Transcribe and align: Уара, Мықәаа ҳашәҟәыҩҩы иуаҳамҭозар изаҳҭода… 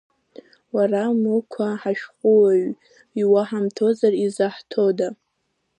Уара, 0.75 1.03
Мықәаа 1.21 1.79
ҳашәҟәыҩҩы 1.81 2.73
иуаҳамҭозар 3.21 4.13
изаҳҭода… 4.25 5.07